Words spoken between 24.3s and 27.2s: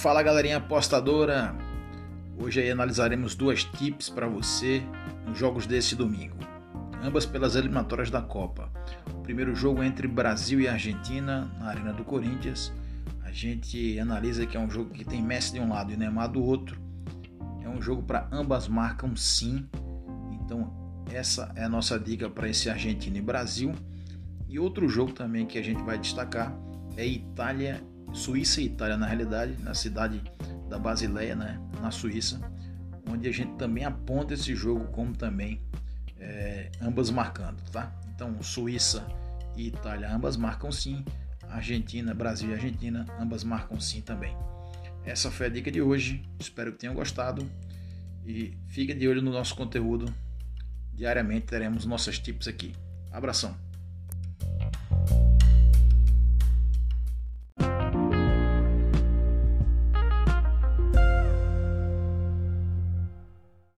E outro jogo também que a gente vai destacar é